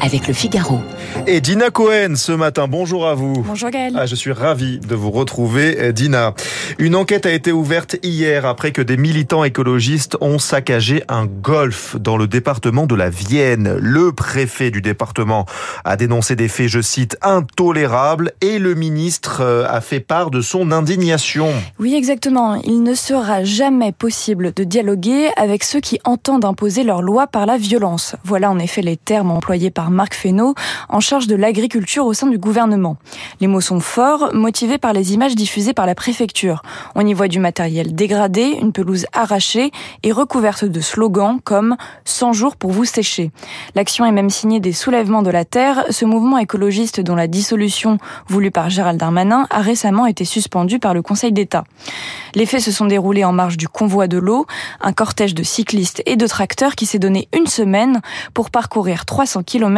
avec 0.00 0.28
le 0.28 0.34
Figaro. 0.34 0.80
Et 1.26 1.40
Dina 1.40 1.70
Cohen 1.70 2.14
ce 2.16 2.32
matin, 2.32 2.68
bonjour 2.68 3.06
à 3.06 3.14
vous. 3.14 3.42
Bonjour 3.46 3.70
Gaël. 3.70 3.94
Ah, 3.96 4.06
je 4.06 4.14
suis 4.14 4.32
ravi 4.32 4.78
de 4.78 4.94
vous 4.94 5.10
retrouver, 5.10 5.76
euh, 5.80 5.92
Dina. 5.92 6.34
Une 6.78 6.94
enquête 6.94 7.26
a 7.26 7.32
été 7.32 7.52
ouverte 7.52 7.96
hier 8.02 8.46
après 8.46 8.72
que 8.72 8.82
des 8.82 8.96
militants 8.96 9.44
écologistes 9.44 10.16
ont 10.20 10.38
saccagé 10.38 11.02
un 11.08 11.26
golf 11.26 11.96
dans 11.96 12.16
le 12.16 12.26
département 12.26 12.86
de 12.86 12.94
la 12.94 13.10
Vienne. 13.10 13.76
Le 13.80 14.12
préfet 14.12 14.70
du 14.70 14.82
département 14.82 15.46
a 15.84 15.96
dénoncé 15.96 16.36
des 16.36 16.48
faits, 16.48 16.68
je 16.68 16.80
cite, 16.80 17.16
intolérables 17.22 18.32
et 18.40 18.58
le 18.58 18.74
ministre 18.74 19.40
euh, 19.40 19.66
a 19.68 19.80
fait 19.80 20.00
part 20.00 20.30
de 20.30 20.40
son 20.40 20.70
indignation. 20.72 21.48
Oui, 21.78 21.94
exactement. 21.94 22.54
Il 22.64 22.82
ne 22.82 22.94
sera 22.94 23.44
jamais 23.44 23.92
possible 23.92 24.52
de 24.54 24.64
dialoguer 24.64 25.28
avec 25.36 25.64
ceux 25.64 25.80
qui 25.80 25.98
entendent 26.04 26.44
imposer 26.44 26.84
leur 26.84 27.02
loi 27.02 27.26
par 27.26 27.46
la 27.46 27.56
violence. 27.56 28.16
Voilà 28.24 28.50
en 28.50 28.58
effet 28.58 28.82
les 28.82 28.96
termes 28.96 29.30
employés 29.30 29.70
par 29.70 29.85
Marc 29.90 30.14
Fesneau 30.14 30.54
en 30.88 31.00
charge 31.00 31.26
de 31.26 31.36
l'agriculture 31.36 32.06
au 32.06 32.12
sein 32.12 32.26
du 32.26 32.38
gouvernement. 32.38 32.96
Les 33.40 33.46
mots 33.46 33.60
sont 33.60 33.80
forts, 33.80 34.30
motivés 34.34 34.78
par 34.78 34.92
les 34.92 35.14
images 35.14 35.34
diffusées 35.34 35.74
par 35.74 35.86
la 35.86 35.94
préfecture. 35.94 36.62
On 36.94 37.06
y 37.06 37.14
voit 37.14 37.28
du 37.28 37.38
matériel 37.38 37.94
dégradé, 37.94 38.56
une 38.60 38.72
pelouse 38.72 39.06
arrachée 39.12 39.70
et 40.02 40.12
recouverte 40.12 40.64
de 40.64 40.80
slogans 40.80 41.38
comme 41.42 41.76
100 42.04 42.32
jours 42.32 42.56
pour 42.56 42.70
vous 42.70 42.84
sécher. 42.84 43.30
L'action 43.74 44.04
est 44.04 44.12
même 44.12 44.30
signée 44.30 44.60
des 44.60 44.72
soulèvements 44.72 45.22
de 45.22 45.30
la 45.30 45.44
terre, 45.44 45.84
ce 45.90 46.04
mouvement 46.04 46.38
écologiste 46.38 47.00
dont 47.00 47.14
la 47.14 47.26
dissolution 47.26 47.98
voulue 48.28 48.50
par 48.50 48.70
Gérald 48.70 48.98
Darmanin 48.98 49.46
a 49.50 49.60
récemment 49.60 50.06
été 50.06 50.24
suspendue 50.24 50.78
par 50.78 50.94
le 50.94 51.02
Conseil 51.02 51.32
d'État. 51.32 51.64
Les 52.34 52.46
faits 52.46 52.60
se 52.60 52.72
sont 52.72 52.86
déroulés 52.86 53.24
en 53.24 53.32
marge 53.32 53.56
du 53.56 53.68
convoi 53.68 54.08
de 54.08 54.18
l'eau, 54.18 54.46
un 54.80 54.92
cortège 54.92 55.34
de 55.34 55.42
cyclistes 55.42 56.02
et 56.06 56.16
de 56.16 56.26
tracteurs 56.26 56.74
qui 56.74 56.86
s'est 56.86 56.98
donné 56.98 57.28
une 57.32 57.46
semaine 57.46 58.00
pour 58.34 58.50
parcourir 58.50 59.06
300 59.06 59.42
km 59.42 59.75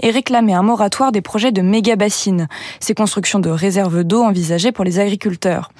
et 0.00 0.10
réclamer 0.10 0.54
un 0.54 0.62
moratoire 0.62 1.12
des 1.12 1.20
projets 1.20 1.52
de 1.52 1.62
méga-bassines, 1.62 2.48
ces 2.80 2.94
constructions 2.94 3.38
de 3.38 3.50
réserves 3.50 4.04
d'eau 4.04 4.22
envisagées 4.22 4.72
pour 4.72 4.84
les 4.84 4.98
agriculteurs. 4.98 5.70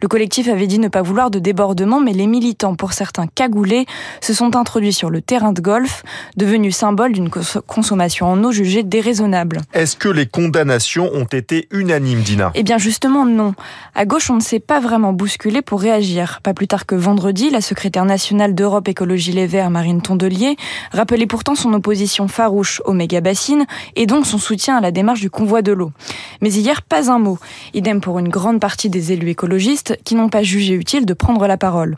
Le 0.00 0.08
collectif 0.08 0.48
avait 0.48 0.66
dit 0.66 0.78
ne 0.78 0.88
pas 0.88 1.02
vouloir 1.02 1.30
de 1.30 1.38
débordement, 1.38 2.00
mais 2.00 2.12
les 2.12 2.26
militants, 2.26 2.74
pour 2.74 2.92
certains 2.92 3.26
cagoulés, 3.26 3.86
se 4.20 4.34
sont 4.34 4.56
introduits 4.56 4.92
sur 4.92 5.10
le 5.10 5.20
terrain 5.20 5.52
de 5.52 5.60
golf, 5.60 6.02
devenu 6.36 6.72
symbole 6.72 7.12
d'une 7.12 7.30
consommation 7.66 8.26
en 8.26 8.42
eau 8.44 8.52
jugée 8.52 8.82
déraisonnable. 8.82 9.60
Est-ce 9.72 9.96
que 9.96 10.08
les 10.08 10.26
condamnations 10.26 11.10
ont 11.12 11.24
été 11.24 11.68
unanimes, 11.70 12.22
Dina? 12.22 12.50
Eh 12.54 12.62
bien 12.62 12.78
justement 12.78 13.24
non. 13.24 13.54
À 13.94 14.04
gauche, 14.04 14.30
on 14.30 14.36
ne 14.36 14.40
s'est 14.40 14.60
pas 14.60 14.80
vraiment 14.80 15.12
bousculé 15.12 15.62
pour 15.62 15.80
réagir. 15.80 16.40
Pas 16.42 16.54
plus 16.54 16.68
tard 16.68 16.86
que 16.86 16.94
vendredi, 16.94 17.50
la 17.50 17.60
secrétaire 17.60 18.04
nationale 18.04 18.54
d'Europe 18.54 18.88
Écologie 18.88 19.32
Les 19.32 19.46
Verts, 19.46 19.70
Marine 19.70 20.02
Tondelier, 20.02 20.56
rappelait 20.92 21.26
pourtant 21.26 21.54
son 21.54 21.72
opposition 21.72 22.28
farouche 22.28 22.82
aux 22.84 22.94
et 23.94 24.06
donc 24.06 24.26
son 24.26 24.38
soutien 24.38 24.76
à 24.76 24.80
la 24.80 24.90
démarche 24.90 25.20
du 25.20 25.30
convoi 25.30 25.62
de 25.62 25.72
l'eau. 25.72 25.92
Mais 26.40 26.50
hier, 26.50 26.82
pas 26.82 27.10
un 27.10 27.18
mot. 27.18 27.38
Idem 27.74 28.00
pour 28.00 28.18
une 28.18 28.28
grande 28.28 28.60
partie 28.60 28.90
des 28.90 29.12
élus 29.12 29.30
écologistes 29.30 29.98
qui 30.04 30.14
n'ont 30.14 30.28
pas 30.28 30.42
jugé 30.42 30.74
utile 30.74 31.06
de 31.06 31.14
prendre 31.14 31.46
la 31.46 31.56
parole. 31.56 31.96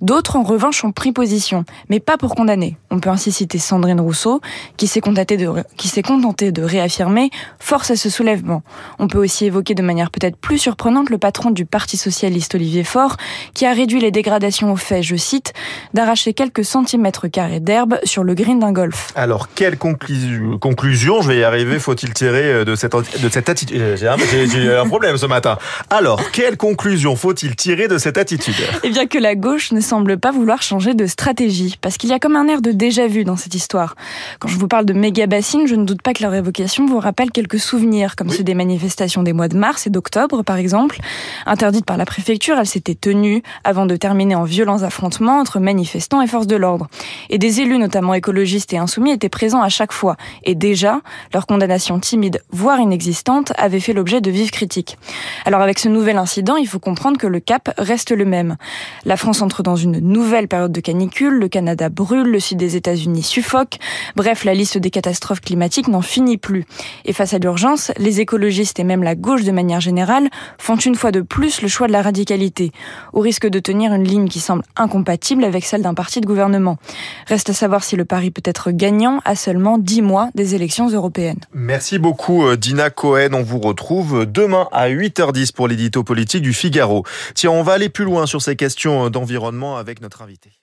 D'autres, 0.00 0.36
en 0.36 0.42
revanche, 0.42 0.84
ont 0.84 0.92
pris 0.92 1.12
position, 1.12 1.64
mais 1.88 2.00
pas 2.00 2.16
pour 2.16 2.34
condamner. 2.34 2.76
On 2.90 3.00
peut 3.00 3.10
ainsi 3.10 3.32
citer 3.32 3.58
Sandrine 3.58 4.00
Rousseau, 4.00 4.40
qui 4.76 4.86
s'est 4.86 5.00
contentée 5.00 5.36
de, 5.36 5.48
qui 5.76 5.88
s'est 5.88 6.02
contentée 6.02 6.52
de 6.52 6.62
réaffirmer 6.62 7.30
force 7.58 7.90
à 7.90 7.96
ce 7.96 8.10
soulèvement. 8.10 8.62
On 8.98 9.08
peut 9.08 9.18
aussi 9.18 9.46
évoquer 9.46 9.74
de 9.74 9.82
manière 9.82 10.10
peut-être 10.10 10.36
plus 10.36 10.58
surprenante 10.58 11.10
le 11.10 11.18
patron 11.18 11.50
du 11.50 11.66
Parti 11.66 11.96
socialiste, 11.96 12.54
Olivier 12.54 12.84
Faure, 12.84 13.16
qui 13.54 13.66
a 13.66 13.72
réduit 13.72 14.00
les 14.00 14.10
dégradations 14.10 14.72
au 14.72 14.76
fait, 14.76 15.02
je 15.02 15.16
cite, 15.16 15.52
d'arracher 15.94 16.32
quelques 16.32 16.64
centimètres 16.64 17.28
carrés 17.28 17.60
d'herbe 17.60 17.98
sur 18.04 18.24
le 18.24 18.34
green 18.34 18.58
d'un 18.58 18.72
golf. 18.72 19.08
Alors, 19.14 19.48
quelle 19.54 19.76
conclusion, 19.78 21.22
je 21.22 21.28
vais 21.28 21.38
y 21.38 21.44
arriver, 21.44 21.78
faut-il 21.78 22.12
tirer 22.14 22.52
euh, 22.52 22.64
de 22.64 22.74
cette, 22.74 22.92
de 22.94 23.28
cette 23.28 23.48
attitude? 23.48 23.76
Euh, 23.80 23.96
J'ai 23.96 24.08
un, 24.08 24.80
un 24.82 24.86
problème 24.86 25.16
ce 25.16 25.26
matin. 25.26 25.58
Alors, 25.90 26.30
quelle 26.30 26.56
conclusion 26.56 27.16
faut-il 27.16 27.54
tirer 27.56 27.88
de 27.88 27.98
cette 27.98 28.18
attitude? 28.18 28.54
Eh 28.82 28.90
bien 28.90 29.06
que 29.06 29.18
la 29.18 29.34
gauche 29.34 29.72
ne 29.72 29.80
semble 29.90 30.18
pas 30.18 30.30
vouloir 30.30 30.62
changer 30.62 30.94
de 30.94 31.04
stratégie, 31.06 31.76
parce 31.80 31.96
qu'il 31.96 32.10
y 32.10 32.12
a 32.12 32.20
comme 32.20 32.36
un 32.36 32.46
air 32.46 32.62
de 32.62 32.70
déjà-vu 32.70 33.24
dans 33.24 33.34
cette 33.34 33.56
histoire. 33.56 33.96
Quand 34.38 34.46
je 34.46 34.56
vous 34.56 34.68
parle 34.68 34.84
de 34.84 34.92
méga 34.92 35.26
bassines, 35.26 35.66
je 35.66 35.74
ne 35.74 35.84
doute 35.84 36.00
pas 36.00 36.12
que 36.12 36.22
leur 36.22 36.32
évocation 36.32 36.86
vous 36.86 37.00
rappelle 37.00 37.32
quelques 37.32 37.58
souvenirs, 37.58 38.14
comme 38.14 38.30
ceux 38.30 38.44
des 38.44 38.54
manifestations 38.54 39.24
des 39.24 39.32
mois 39.32 39.48
de 39.48 39.56
mars 39.56 39.88
et 39.88 39.90
d'octobre, 39.90 40.44
par 40.44 40.58
exemple. 40.58 41.00
Interdites 41.44 41.84
par 41.84 41.96
la 41.96 42.04
préfecture, 42.04 42.56
elles 42.56 42.68
s'étaient 42.68 42.94
tenues 42.94 43.42
avant 43.64 43.84
de 43.84 43.96
terminer 43.96 44.36
en 44.36 44.44
violents 44.44 44.84
affrontements 44.84 45.40
entre 45.40 45.58
manifestants 45.58 46.22
et 46.22 46.28
forces 46.28 46.46
de 46.46 46.54
l'ordre. 46.54 46.86
Et 47.28 47.38
des 47.38 47.60
élus, 47.60 47.78
notamment 47.78 48.14
écologistes 48.14 48.72
et 48.72 48.78
insoumis, 48.78 49.10
étaient 49.10 49.28
présents 49.28 49.62
à 49.62 49.70
chaque 49.70 49.92
fois. 49.92 50.16
Et 50.44 50.54
déjà, 50.54 51.00
leur 51.34 51.48
condamnation 51.48 51.98
timide, 51.98 52.44
voire 52.52 52.78
inexistante, 52.78 53.52
avait 53.58 53.80
fait 53.80 53.92
l'objet 53.92 54.20
de 54.20 54.30
vives 54.30 54.52
critiques. 54.52 54.98
Alors 55.46 55.62
avec 55.62 55.80
ce 55.80 55.88
nouvel 55.88 56.16
incident, 56.16 56.54
il 56.54 56.68
faut 56.68 56.78
comprendre 56.78 57.18
que 57.18 57.26
le 57.26 57.40
cap 57.40 57.74
reste 57.76 58.12
le 58.12 58.24
même. 58.24 58.56
La 59.04 59.16
France 59.16 59.42
entre 59.42 59.64
dans 59.64 59.79
une 59.82 59.98
nouvelle 59.98 60.48
période 60.48 60.72
de 60.72 60.80
canicule, 60.80 61.34
le 61.34 61.48
Canada 61.48 61.88
brûle, 61.88 62.28
le 62.28 62.40
sud 62.40 62.58
des 62.58 62.76
États-Unis 62.76 63.22
suffoque. 63.22 63.78
Bref, 64.16 64.44
la 64.44 64.54
liste 64.54 64.78
des 64.78 64.90
catastrophes 64.90 65.40
climatiques 65.40 65.88
n'en 65.88 66.02
finit 66.02 66.38
plus. 66.38 66.64
Et 67.04 67.12
face 67.12 67.34
à 67.34 67.38
l'urgence, 67.38 67.92
les 67.98 68.20
écologistes 68.20 68.78
et 68.78 68.84
même 68.84 69.02
la 69.02 69.14
gauche 69.14 69.44
de 69.44 69.52
manière 69.52 69.80
générale 69.80 70.28
font 70.58 70.76
une 70.76 70.94
fois 70.94 71.12
de 71.12 71.20
plus 71.20 71.62
le 71.62 71.68
choix 71.68 71.86
de 71.86 71.92
la 71.92 72.02
radicalité, 72.02 72.72
au 73.12 73.20
risque 73.20 73.46
de 73.46 73.58
tenir 73.58 73.92
une 73.92 74.04
ligne 74.04 74.28
qui 74.28 74.40
semble 74.40 74.62
incompatible 74.76 75.44
avec 75.44 75.64
celle 75.64 75.82
d'un 75.82 75.94
parti 75.94 76.20
de 76.20 76.26
gouvernement. 76.26 76.78
Reste 77.26 77.50
à 77.50 77.54
savoir 77.54 77.84
si 77.84 77.96
le 77.96 78.04
pari 78.04 78.30
peut 78.30 78.42
être 78.44 78.70
gagnant 78.70 79.20
à 79.24 79.34
seulement 79.34 79.78
10 79.78 80.02
mois 80.02 80.30
des 80.34 80.54
élections 80.54 80.88
européennes. 80.88 81.40
Merci 81.52 81.98
beaucoup 81.98 82.46
euh, 82.46 82.56
Dina 82.56 82.90
Cohen. 82.90 83.30
On 83.32 83.42
vous 83.42 83.60
retrouve 83.60 84.26
demain 84.26 84.68
à 84.72 84.88
8h10 84.88 85.52
pour 85.52 85.68
l'édito 85.68 86.02
politique 86.02 86.42
du 86.42 86.52
Figaro. 86.52 87.04
Tiens, 87.34 87.50
on 87.50 87.62
va 87.62 87.72
aller 87.72 87.88
plus 87.88 88.04
loin 88.04 88.26
sur 88.26 88.42
ces 88.42 88.56
questions 88.56 89.10
d'environnement 89.10 89.69
avec 89.76 90.00
notre 90.00 90.22
invité. 90.22 90.59